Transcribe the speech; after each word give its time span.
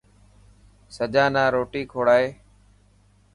سجا 0.95 1.25
نا 1.33 1.43
روٽي 1.55 1.81
ڪوڙائي. 1.91 2.27